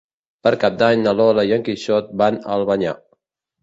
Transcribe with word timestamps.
Per 0.47 0.53
Cap 0.63 0.79
d'Any 0.79 1.03
na 1.09 1.15
Lola 1.21 1.45
i 1.51 1.55
en 1.61 1.69
Quixot 1.71 2.11
van 2.25 2.43
a 2.43 2.53
Albanyà. 2.61 3.01